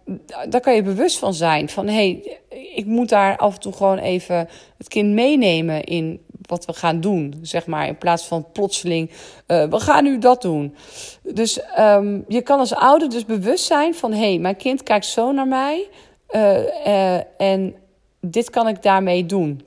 daar 0.49 0.61
kan 0.61 0.75
je 0.75 0.83
bewust 0.83 1.17
van 1.17 1.33
zijn. 1.33 1.69
Van 1.69 1.87
hé, 1.87 1.93
hey, 1.93 2.39
ik 2.75 2.85
moet 2.85 3.09
daar 3.09 3.37
af 3.37 3.53
en 3.53 3.59
toe 3.59 3.73
gewoon 3.73 3.97
even 3.97 4.49
het 4.77 4.87
kind 4.87 5.13
meenemen 5.13 5.83
in 5.83 6.21
wat 6.53 6.65
we 6.65 6.73
gaan 6.73 7.01
doen, 7.01 7.39
zeg 7.41 7.65
maar. 7.65 7.87
In 7.87 7.97
plaats 7.97 8.25
van 8.25 8.51
plotseling, 8.51 9.09
uh, 9.09 9.65
we 9.69 9.79
gaan 9.79 10.03
nu 10.03 10.19
dat 10.19 10.41
doen. 10.41 10.75
Dus 11.23 11.59
um, 11.79 12.25
je 12.27 12.41
kan 12.41 12.59
als 12.59 12.73
ouder 12.73 13.09
dus 13.09 13.25
bewust 13.25 13.65
zijn 13.65 13.95
van... 13.95 14.11
hé, 14.11 14.19
hey, 14.19 14.39
mijn 14.39 14.55
kind 14.55 14.83
kijkt 14.83 15.05
zo 15.05 15.31
naar 15.31 15.47
mij 15.47 15.87
uh, 16.29 16.57
uh, 16.87 17.41
en 17.41 17.75
dit 18.21 18.49
kan 18.49 18.67
ik 18.67 18.81
daarmee 18.81 19.25
doen. 19.25 19.65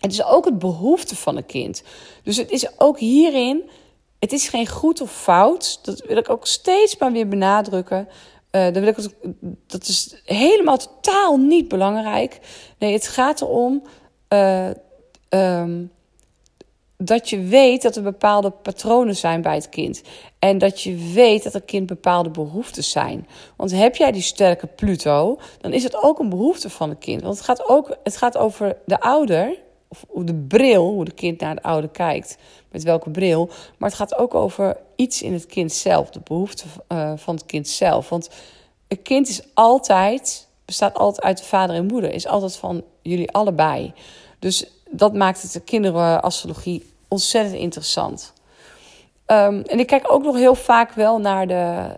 Het 0.00 0.12
is 0.12 0.24
ook 0.24 0.44
het 0.44 0.58
behoefte 0.58 1.16
van 1.16 1.36
een 1.36 1.46
kind. 1.46 1.82
Dus 2.22 2.36
het 2.36 2.50
is 2.50 2.80
ook 2.80 2.98
hierin... 2.98 3.70
Het 4.18 4.32
is 4.32 4.48
geen 4.48 4.68
goed 4.68 5.00
of 5.00 5.12
fout. 5.12 5.78
Dat 5.82 6.04
wil 6.06 6.16
ik 6.16 6.30
ook 6.30 6.46
steeds 6.46 6.98
maar 6.98 7.12
weer 7.12 7.28
benadrukken. 7.28 8.08
Dan 8.50 8.72
wil 8.72 8.86
ik 8.86 8.96
dat 9.66 9.88
is 9.88 10.22
helemaal 10.24 10.76
totaal 10.76 11.36
niet 11.36 11.68
belangrijk. 11.68 12.40
Nee, 12.78 12.92
het 12.92 13.08
gaat 13.08 13.40
erom 13.40 13.82
um, 15.28 15.90
dat 17.04 17.30
je 17.30 17.40
weet 17.40 17.82
dat 17.82 17.96
er 17.96 18.02
bepaalde 18.02 18.50
patronen 18.50 19.16
zijn 19.16 19.42
bij 19.42 19.54
het 19.54 19.68
kind. 19.68 20.02
En 20.38 20.58
dat 20.58 20.80
je 20.80 21.12
weet 21.12 21.42
dat 21.42 21.54
er 21.54 21.62
kind 21.62 21.86
bepaalde 21.86 22.30
behoeftes 22.30 22.90
zijn. 22.90 23.28
Want 23.56 23.72
heb 23.72 23.96
jij 23.96 24.12
die 24.12 24.22
sterke 24.22 24.66
Pluto, 24.66 25.38
dan 25.60 25.72
is 25.72 25.82
het 25.82 26.02
ook 26.02 26.18
een 26.18 26.28
behoefte 26.28 26.70
van 26.70 26.88
het 26.88 26.98
kind. 26.98 27.22
Want 27.22 27.36
het 27.36 27.44
gaat 27.44 27.68
ook 27.68 27.96
het 28.02 28.16
gaat 28.16 28.36
over 28.36 28.76
de 28.86 29.00
ouder, 29.00 29.58
of 29.88 30.04
de 30.24 30.34
bril, 30.34 30.90
hoe 30.90 31.04
de 31.04 31.12
kind 31.12 31.40
naar 31.40 31.54
de 31.54 31.62
ouder 31.62 31.90
kijkt, 31.90 32.36
met 32.70 32.82
welke 32.82 33.10
bril. 33.10 33.50
Maar 33.78 33.88
het 33.88 33.98
gaat 33.98 34.16
ook 34.16 34.34
over 34.34 34.76
iets 34.96 35.22
in 35.22 35.32
het 35.32 35.46
kind 35.46 35.72
zelf, 35.72 36.10
de 36.10 36.20
behoefte 36.24 36.64
uh, 36.88 37.12
van 37.16 37.34
het 37.34 37.46
kind 37.46 37.68
zelf. 37.68 38.08
Want 38.08 38.30
een 38.88 39.02
kind 39.02 39.28
is 39.28 39.42
altijd, 39.54 40.48
bestaat 40.64 40.94
altijd 40.94 41.24
uit 41.24 41.38
de 41.38 41.44
vader 41.44 41.76
en 41.76 41.86
moeder, 41.86 42.12
is 42.12 42.26
altijd 42.26 42.56
van 42.56 42.84
jullie 43.02 43.30
allebei. 43.30 43.92
Dus 44.38 44.66
dat 44.90 45.14
maakt 45.14 45.42
het 45.42 45.52
de 45.52 45.60
kinderastrologie 45.60 46.91
ontzettend 47.12 47.60
interessant. 47.60 48.32
Um, 49.26 49.62
en 49.62 49.78
ik 49.78 49.86
kijk 49.86 50.12
ook 50.12 50.22
nog 50.22 50.36
heel 50.36 50.54
vaak 50.54 50.92
wel 50.92 51.18
naar 51.18 51.46
de 51.46 51.96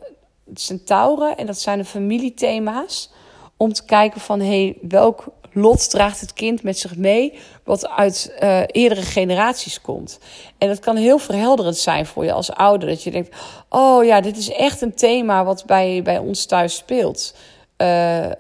centauren. 0.55 1.37
En 1.37 1.47
dat 1.47 1.61
zijn 1.61 1.79
de 1.79 1.85
familiethema's. 1.85 3.11
Om 3.57 3.73
te 3.73 3.85
kijken 3.85 4.21
van 4.21 4.41
hey, 4.41 4.77
welk 4.83 5.25
lot 5.53 5.91
draagt 5.91 6.21
het 6.21 6.33
kind 6.33 6.63
met 6.63 6.79
zich 6.79 6.97
mee. 6.97 7.39
Wat 7.65 7.89
uit 7.89 8.37
uh, 8.43 8.61
eerdere 8.67 9.03
generaties 9.03 9.81
komt. 9.81 10.19
En 10.59 10.69
dat 10.69 10.81
kan 10.81 10.97
heel 10.97 11.19
verhelderend 11.19 11.77
zijn 11.77 12.07
voor 12.07 12.25
je 12.25 12.33
als 12.33 12.53
ouder. 12.53 12.89
Dat 12.89 13.03
je 13.03 13.11
denkt: 13.11 13.37
oh 13.69 14.05
ja, 14.05 14.21
dit 14.21 14.37
is 14.37 14.51
echt 14.51 14.81
een 14.81 14.95
thema 14.95 15.45
wat 15.45 15.65
bij, 15.67 16.01
bij 16.03 16.19
ons 16.19 16.47
thuis 16.47 16.77
speelt. 16.77 17.35
Uh, 17.79 18.25
uh, 18.25 18.33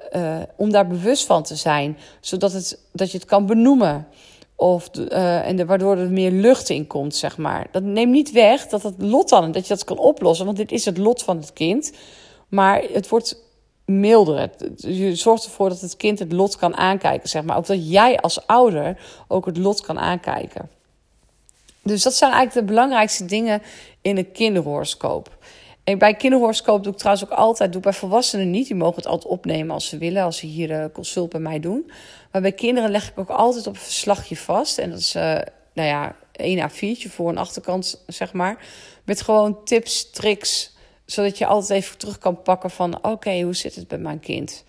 om 0.56 0.70
daar 0.70 0.86
bewust 0.86 1.26
van 1.26 1.42
te 1.42 1.56
zijn, 1.56 1.98
zodat 2.20 2.52
het, 2.52 2.78
dat 2.92 3.10
je 3.10 3.18
het 3.18 3.26
kan 3.26 3.46
benoemen. 3.46 4.08
Of 4.56 4.90
uh, 4.94 5.48
en 5.48 5.66
waardoor 5.66 5.96
er 5.96 6.10
meer 6.10 6.30
lucht 6.30 6.68
in 6.68 6.86
komt, 6.86 7.14
zeg 7.14 7.38
maar. 7.38 7.66
Dat 7.70 7.82
neemt 7.82 8.12
niet 8.12 8.32
weg 8.32 8.66
dat 8.66 8.82
het 8.82 8.94
lot 8.98 9.28
dan, 9.28 9.52
dat 9.52 9.66
je 9.66 9.74
dat 9.74 9.84
kan 9.84 9.98
oplossen. 9.98 10.44
Want 10.44 10.56
dit 10.56 10.72
is 10.72 10.84
het 10.84 10.98
lot 10.98 11.22
van 11.22 11.36
het 11.36 11.52
kind. 11.52 11.92
Maar 12.48 12.82
het 12.92 13.08
wordt 13.08 13.42
milder. 13.84 14.50
Je 14.76 15.14
zorgt 15.14 15.44
ervoor 15.44 15.68
dat 15.68 15.80
het 15.80 15.96
kind 15.96 16.18
het 16.18 16.32
lot 16.32 16.56
kan 16.56 16.76
aankijken, 16.76 17.28
zeg 17.28 17.42
maar. 17.42 17.56
Ook 17.56 17.66
dat 17.66 17.90
jij 17.90 18.20
als 18.20 18.46
ouder 18.46 18.98
ook 19.28 19.46
het 19.46 19.56
lot 19.56 19.80
kan 19.80 19.98
aankijken. 19.98 20.70
Dus 21.82 22.02
dat 22.02 22.14
zijn 22.14 22.32
eigenlijk 22.32 22.66
de 22.66 22.72
belangrijkste 22.72 23.24
dingen 23.24 23.62
in 24.02 24.16
een 24.16 24.32
kinderhoroscoop. 24.32 25.36
En 25.84 25.98
bij 25.98 26.14
kinderhoroscoop 26.14 26.82
doe 26.82 26.92
ik 26.92 26.98
trouwens 26.98 27.26
ook 27.26 27.38
altijd, 27.38 27.72
doe 27.72 27.82
bij 27.82 27.92
volwassenen 27.92 28.50
niet. 28.50 28.66
Die 28.66 28.76
mogen 28.76 28.96
het 28.96 29.06
altijd 29.06 29.32
opnemen 29.32 29.74
als 29.74 29.88
ze 29.88 29.98
willen, 29.98 30.22
als 30.22 30.36
ze 30.36 30.46
hier 30.46 30.70
uh, 30.70 30.84
consult 30.92 31.30
bij 31.30 31.40
mij 31.40 31.60
doen. 31.60 31.90
Maar 32.34 32.42
bij 32.42 32.52
kinderen 32.52 32.90
leg 32.90 33.10
ik 33.10 33.18
ook 33.18 33.28
altijd 33.28 33.66
op 33.66 33.74
een 33.74 33.80
verslagje 33.80 34.36
vast. 34.36 34.78
En 34.78 34.90
dat 34.90 34.98
is, 34.98 35.14
uh, 35.14 35.22
nou 35.72 35.88
ja, 35.88 36.16
één 36.32 36.70
A4'tje 36.70 37.10
voor 37.10 37.28
een 37.28 37.38
achterkant, 37.38 38.02
zeg 38.06 38.32
maar. 38.32 38.66
Met 39.04 39.22
gewoon 39.22 39.64
tips, 39.64 40.10
tricks, 40.10 40.76
zodat 41.04 41.38
je 41.38 41.46
altijd 41.46 41.82
even 41.82 41.98
terug 41.98 42.18
kan 42.18 42.42
pakken 42.42 42.70
van... 42.70 43.04
oké, 43.04 43.40
hoe 43.40 43.54
zit 43.54 43.74
het 43.74 43.88
bij 43.88 43.98
mijn 43.98 44.20
kind? 44.20 44.64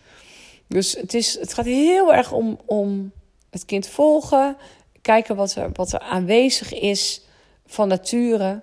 Dus 0.67 0.93
het, 0.93 1.13
is, 1.13 1.39
het 1.39 1.53
gaat 1.53 1.65
heel 1.65 2.13
erg 2.13 2.31
om, 2.31 2.59
om 2.65 3.11
het 3.49 3.65
kind 3.65 3.87
volgen. 3.87 4.57
Kijken 5.01 5.35
wat 5.35 5.55
er, 5.55 5.69
wat 5.73 5.93
er 5.93 5.99
aanwezig 5.99 6.73
is 6.73 7.21
van 7.65 7.87
nature... 7.87 8.61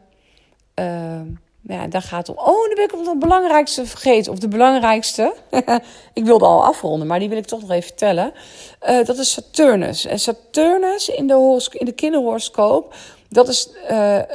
Uh, 0.74 1.20
ja, 1.62 1.86
daar 1.86 2.02
gaat 2.02 2.28
om. 2.28 2.38
Oh, 2.38 2.66
dan 2.66 2.74
ben 2.74 2.84
ik 2.84 2.90
het 2.90 3.18
belangrijkste 3.18 3.86
vergeten. 3.86 4.32
Of 4.32 4.38
de 4.38 4.48
belangrijkste. 4.48 5.34
ik 6.12 6.24
wilde 6.24 6.44
al 6.44 6.64
afronden, 6.64 7.06
maar 7.06 7.18
die 7.18 7.28
wil 7.28 7.38
ik 7.38 7.46
toch 7.46 7.60
nog 7.60 7.70
even 7.70 7.82
vertellen. 7.82 8.32
Uh, 8.88 9.04
dat 9.04 9.18
is 9.18 9.32
Saturnus. 9.32 10.04
En 10.04 10.18
Saturnus 10.18 11.08
in 11.08 11.26
de, 11.26 11.68
in 11.72 11.86
de 11.86 11.92
kinderhoroscoop, 11.92 12.94
dat 13.28 13.48
is 13.48 13.68
uh, 13.82 13.88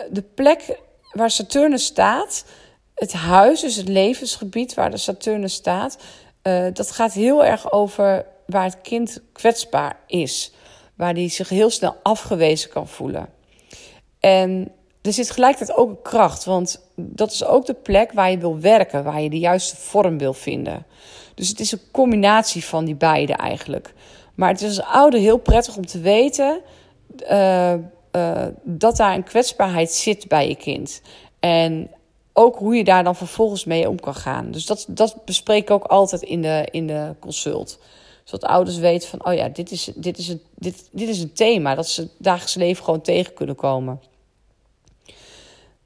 de 0.09 0.23
plek 0.35 0.79
waar 1.11 1.31
Saturnus 1.31 1.85
staat. 1.85 2.45
Het 2.95 3.13
huis, 3.13 3.61
dus 3.61 3.75
het 3.75 3.87
levensgebied 3.87 4.73
waar 4.73 4.91
de 4.91 4.97
Saturnus 4.97 5.53
staat. 5.53 5.97
Uh, 6.43 6.65
dat 6.73 6.91
gaat 6.91 7.13
heel 7.13 7.45
erg 7.45 7.71
over 7.71 8.25
waar 8.45 8.63
het 8.63 8.81
kind 8.81 9.21
kwetsbaar 9.31 9.99
is. 10.07 10.51
Waar 10.95 11.13
die 11.13 11.29
zich 11.29 11.49
heel 11.49 11.69
snel 11.69 11.95
afgewezen 12.03 12.69
kan 12.69 12.87
voelen. 12.87 13.29
En 14.19 14.71
er 15.07 15.13
zit 15.13 15.31
gelijkertijd 15.31 15.77
ook 15.77 15.89
een 15.89 16.01
kracht, 16.01 16.45
want 16.45 16.81
dat 16.95 17.31
is 17.31 17.45
ook 17.45 17.65
de 17.65 17.73
plek 17.73 18.11
waar 18.11 18.31
je 18.31 18.37
wil 18.37 18.59
werken, 18.59 19.03
waar 19.03 19.21
je 19.21 19.29
de 19.29 19.39
juiste 19.39 19.75
vorm 19.75 20.17
wil 20.17 20.33
vinden. 20.33 20.85
Dus 21.35 21.49
het 21.49 21.59
is 21.59 21.71
een 21.71 21.81
combinatie 21.91 22.65
van 22.65 22.85
die 22.85 22.95
beide 22.95 23.33
eigenlijk. 23.33 23.93
Maar 24.35 24.49
het 24.49 24.61
is 24.61 24.77
als 24.77 24.87
ouder 24.87 25.19
heel 25.19 25.37
prettig 25.37 25.77
om 25.77 25.85
te 25.85 25.99
weten 25.99 26.61
uh, 27.31 27.73
uh, 28.11 28.45
dat 28.63 28.97
daar 28.97 29.13
een 29.13 29.23
kwetsbaarheid 29.23 29.91
zit 29.91 30.27
bij 30.27 30.47
je 30.47 30.55
kind. 30.55 31.01
En 31.39 31.89
ook 32.33 32.55
hoe 32.57 32.75
je 32.75 32.83
daar 32.83 33.03
dan 33.03 33.15
vervolgens 33.15 33.65
mee 33.65 33.89
om 33.89 33.99
kan 33.99 34.15
gaan. 34.15 34.51
Dus 34.51 34.65
dat, 34.65 34.85
dat 34.89 35.25
bespreek 35.25 35.61
ik 35.61 35.71
ook 35.71 35.83
altijd 35.83 36.21
in 36.21 36.41
de, 36.41 36.67
in 36.71 36.87
de 36.87 37.15
consult. 37.19 37.79
Zodat 38.23 38.49
ouders 38.49 38.77
weten 38.77 39.09
van, 39.09 39.25
oh 39.25 39.33
ja, 39.33 39.49
dit 39.49 39.71
is, 39.71 39.91
dit, 39.95 40.17
is 40.17 40.27
een, 40.27 40.41
dit, 40.55 40.89
dit 40.91 41.09
is 41.09 41.21
een 41.21 41.33
thema 41.33 41.75
dat 41.75 41.87
ze 41.87 42.09
dagelijks 42.17 42.55
leven 42.55 42.83
gewoon 42.83 43.01
tegen 43.01 43.33
kunnen 43.33 43.55
komen. 43.55 44.01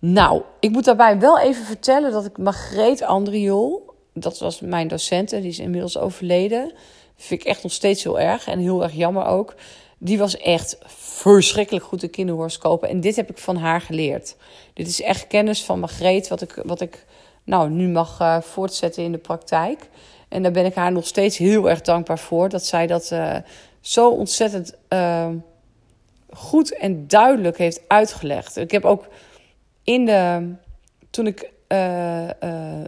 Nou, 0.02 0.42
ik 0.60 0.72
moet 0.72 0.86
daarbij 0.86 1.20
wel 1.20 1.40
even 1.40 1.66
vertellen 1.66 2.12
dat 2.12 2.26
ik 2.26 2.38
Margreet 2.38 3.02
Andriol, 3.02 3.94
dat 4.14 4.40
was 4.40 4.60
mijn 4.60 4.88
docenten, 4.88 5.42
die 5.42 5.50
is 5.50 5.60
inmiddels 5.60 5.98
overleden. 5.98 6.74
Vind 7.16 7.42
ik 7.42 7.48
echt 7.48 7.64
nog 7.64 7.72
steeds 7.72 8.04
heel 8.04 8.20
erg 8.20 8.48
en 8.48 8.60
heel 8.60 8.84
erg 8.84 8.94
jammer 8.94 9.26
ook. 9.26 9.56
Die 9.98 10.18
was 10.18 10.38
echt 10.38 10.78
verschrikkelijk 10.86 11.86
goed 11.86 12.04
in 12.04 12.10
kinderhoroscopen. 12.10 12.90
En 12.90 13.00
dit 13.00 13.16
heb 13.16 13.30
ik 13.30 13.38
van 13.38 13.56
haar 13.56 13.82
geleerd. 13.82 14.36
Dit 14.74 14.88
is 14.88 15.02
echt 15.02 15.28
kennis 15.28 15.64
van 15.64 15.80
Margreet, 15.80 16.28
wat 16.28 16.42
ik, 16.42 16.62
wat 16.66 16.82
ik 16.82 17.06
nou, 17.44 17.70
nu 17.70 17.88
mag 17.88 18.20
uh, 18.22 18.42
voortzetten 18.42 19.04
in 19.04 19.12
de 19.12 19.18
praktijk. 19.18 19.90
En 20.28 20.44
daar 20.44 20.52
ben 20.52 20.66
ik 20.66 20.76
haar 20.76 20.92
nog 20.92 21.08
steeds 21.08 21.38
heel 21.38 21.70
erg 21.70 21.82
dankbaar 21.82 22.20
voor. 22.20 22.50
Dat 22.50 22.66
zij 22.66 22.88
dat 22.88 23.10
uh, 23.14 23.36
zo 23.82 24.10
ontzettend 24.10 24.74
uh, 24.90 25.28
goed 26.30 26.78
en 26.78 27.08
duidelijk 27.08 27.58
heeft 27.58 27.82
uitgelegd. 27.88 28.58
Ik 28.58 28.72
heb 28.72 28.86
ook 28.86 29.08
in 29.84 30.06
de, 30.06 30.54
toen, 31.10 31.28
ik, 31.28 31.52
uh, 31.68 32.24
uh, 32.24 32.84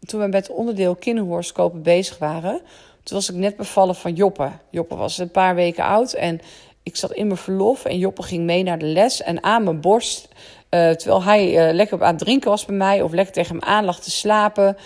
toen 0.00 0.20
we 0.20 0.26
met 0.26 0.46
het 0.46 0.56
onderdeel 0.56 0.94
kinderhoroscopen 0.94 1.82
bezig 1.82 2.18
waren, 2.18 2.60
toen 3.02 3.16
was 3.16 3.30
ik 3.30 3.36
net 3.36 3.56
bevallen 3.56 3.94
van 3.94 4.12
Joppe. 4.12 4.50
Joppe 4.70 4.94
was 4.94 5.18
een 5.18 5.30
paar 5.30 5.54
weken 5.54 5.84
oud 5.84 6.12
en 6.12 6.40
ik 6.82 6.96
zat 6.96 7.12
in 7.12 7.26
mijn 7.26 7.38
verlof 7.38 7.84
en 7.84 7.98
Joppe 7.98 8.22
ging 8.22 8.44
mee 8.44 8.62
naar 8.62 8.78
de 8.78 8.86
les 8.86 9.22
en 9.22 9.42
aan 9.42 9.64
mijn 9.64 9.80
borst, 9.80 10.28
uh, 10.70 10.90
terwijl 10.90 11.22
hij 11.22 11.72
lekker 11.72 12.02
aan 12.02 12.14
het 12.14 12.18
drinken 12.18 12.50
was 12.50 12.64
bij 12.64 12.76
mij 12.76 13.02
of 13.02 13.12
lekker 13.12 13.34
tegen 13.34 13.56
hem 13.58 13.68
aan 13.68 13.84
lag 13.84 14.00
te 14.00 14.10
slapen, 14.10 14.76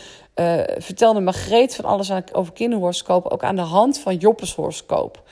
vertelde 0.79 1.21
Margreet 1.21 1.75
van 1.75 1.85
alles 1.85 2.11
over 2.33 2.53
kinderhoroscopen, 2.53 3.31
ook 3.31 3.43
aan 3.43 3.57
de 3.57 3.63
hand 3.63 3.99
van 3.99 4.17
Joppes 4.17 4.55
horoscoop. 4.55 5.23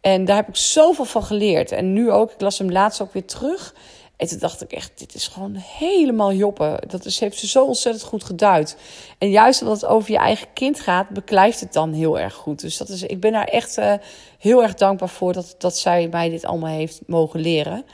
En 0.00 0.24
daar 0.24 0.36
heb 0.36 0.48
ik 0.48 0.56
zoveel 0.56 1.04
van 1.04 1.22
geleerd. 1.22 1.72
En 1.72 1.92
nu 1.92 2.10
ook, 2.10 2.30
ik 2.30 2.40
las 2.40 2.58
hem 2.58 2.72
laatst 2.72 3.00
ook 3.00 3.12
weer 3.12 3.24
terug. 3.24 3.74
En 4.16 4.26
toen 4.26 4.38
dacht 4.38 4.62
ik 4.62 4.72
echt, 4.72 4.98
dit 4.98 5.14
is 5.14 5.28
gewoon 5.28 5.54
helemaal 5.54 6.32
joppen. 6.32 6.78
Dat 6.88 7.04
is, 7.04 7.20
heeft 7.20 7.38
ze 7.38 7.46
zo 7.46 7.64
ontzettend 7.64 8.04
goed 8.04 8.24
geduid. 8.24 8.76
En 9.18 9.30
juist 9.30 9.62
omdat 9.62 9.80
het 9.80 9.90
over 9.90 10.10
je 10.10 10.18
eigen 10.18 10.52
kind 10.52 10.80
gaat, 10.80 11.08
beklijft 11.08 11.60
het 11.60 11.72
dan 11.72 11.92
heel 11.92 12.18
erg 12.18 12.34
goed. 12.34 12.60
Dus 12.60 12.76
dat 12.76 12.88
is, 12.88 13.02
ik 13.02 13.20
ben 13.20 13.32
daar 13.32 13.44
echt 13.44 13.78
uh, 13.78 13.94
heel 14.38 14.62
erg 14.62 14.74
dankbaar 14.74 15.08
voor 15.08 15.32
dat, 15.32 15.54
dat 15.58 15.78
zij 15.78 16.08
mij 16.08 16.28
dit 16.28 16.44
allemaal 16.44 16.74
heeft 16.74 17.00
mogen 17.06 17.40
leren. 17.40 17.84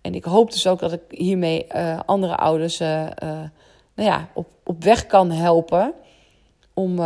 En 0.00 0.14
ik 0.14 0.24
hoop 0.24 0.52
dus 0.52 0.66
ook 0.66 0.78
dat 0.78 0.92
ik 0.92 1.00
hiermee 1.08 1.66
uh, 1.74 2.00
andere 2.06 2.36
ouders 2.36 2.80
uh, 2.80 3.06
nou 3.94 4.08
ja, 4.08 4.28
op, 4.34 4.46
op 4.64 4.84
weg 4.84 5.06
kan 5.06 5.30
helpen. 5.30 5.92
om 6.74 6.96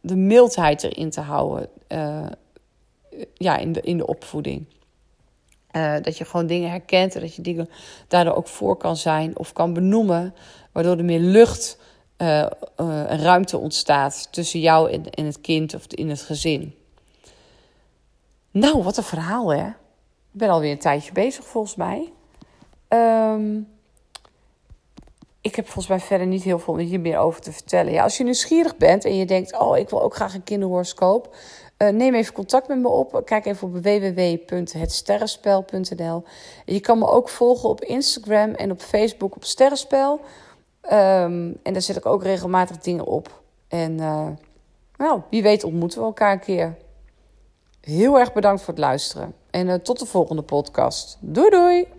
de 0.00 0.16
mildheid 0.16 0.82
erin 0.82 1.10
te 1.10 1.20
houden. 1.20 1.68
Ja, 3.34 3.56
in 3.56 3.72
de, 3.72 3.80
in 3.80 3.96
de 3.96 4.06
opvoeding. 4.06 4.66
Uh, 5.78 5.94
dat 6.02 6.18
je 6.18 6.24
gewoon 6.24 6.46
dingen 6.46 6.70
herkent 6.70 7.14
en 7.14 7.20
dat 7.20 7.34
je 7.34 7.42
dingen 7.42 7.68
daardoor 8.08 8.34
ook 8.34 8.48
voor 8.48 8.76
kan 8.76 8.96
zijn 8.96 9.38
of 9.38 9.52
kan 9.52 9.72
benoemen, 9.72 10.34
waardoor 10.72 10.96
er 10.96 11.04
meer 11.04 11.20
lucht 11.20 11.78
en 12.16 13.20
ruimte 13.20 13.58
ontstaat 13.58 14.28
tussen 14.32 14.60
jou 14.60 14.90
en, 14.90 15.10
en 15.10 15.24
het 15.24 15.40
kind 15.40 15.74
of 15.74 15.86
in 15.88 16.08
het 16.08 16.22
gezin. 16.22 16.74
Nou, 18.50 18.82
wat 18.82 18.96
een 18.96 19.02
verhaal 19.02 19.52
hè. 19.52 19.66
Ik 20.32 20.44
ben 20.44 20.48
alweer 20.48 20.70
een 20.70 20.78
tijdje 20.78 21.12
bezig 21.12 21.44
volgens 21.44 21.74
mij. 21.74 22.12
Um, 22.88 23.68
ik 25.48 25.56
heb 25.56 25.64
volgens 25.64 25.88
mij 25.88 26.00
verder 26.00 26.26
niet 26.26 26.42
heel 26.42 26.58
veel 26.58 26.76
hier 26.76 27.00
meer 27.00 27.18
over 27.18 27.40
te 27.40 27.52
vertellen. 27.52 27.92
Ja, 27.92 28.02
als 28.02 28.16
je 28.16 28.24
nieuwsgierig 28.24 28.76
bent 28.76 29.04
en 29.04 29.16
je 29.16 29.26
denkt, 29.26 29.58
oh, 29.58 29.78
ik 29.78 29.90
wil 29.90 30.02
ook 30.02 30.14
graag 30.14 30.34
een 30.34 30.44
kinderhoroscoop. 30.44 31.34
Uh, 31.78 31.88
neem 31.88 32.14
even 32.14 32.34
contact 32.34 32.68
met 32.68 32.78
me 32.78 32.88
op. 32.88 33.22
Kijk 33.24 33.46
even 33.46 33.68
op 33.68 33.74
www.hetsterrenspel.nl. 33.74 36.24
Je 36.64 36.80
kan 36.80 36.98
me 36.98 37.06
ook 37.06 37.28
volgen 37.28 37.68
op 37.68 37.80
Instagram 37.80 38.50
en 38.50 38.70
op 38.70 38.80
Facebook 38.80 39.36
op 39.36 39.44
Sterrenspel. 39.44 40.20
Um, 40.82 41.56
en 41.62 41.72
daar 41.72 41.82
zet 41.82 41.96
ik 41.96 42.06
ook 42.06 42.22
regelmatig 42.22 42.78
dingen 42.78 43.04
op. 43.04 43.42
En 43.68 43.92
uh, 43.92 44.26
nou, 44.96 45.20
wie 45.30 45.42
weet 45.42 45.64
ontmoeten 45.64 45.98
we 45.98 46.04
elkaar 46.04 46.32
een 46.32 46.40
keer. 46.40 46.76
Heel 47.80 48.18
erg 48.18 48.32
bedankt 48.32 48.62
voor 48.62 48.74
het 48.74 48.82
luisteren. 48.82 49.34
En 49.50 49.68
uh, 49.68 49.74
tot 49.74 49.98
de 49.98 50.06
volgende 50.06 50.42
podcast. 50.42 51.18
Doei 51.20 51.50
doei! 51.50 51.97